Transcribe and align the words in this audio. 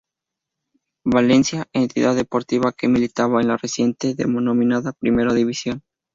Valencia, 1.05 1.67
entidad 1.73 2.15
deportiva 2.15 2.71
que 2.73 2.87
militaba 2.87 3.39
en 3.39 3.49
la 3.49 3.57
recientemente 3.57 4.19
denominada 4.23 4.93
Primera 4.93 5.31
División. 5.35 5.83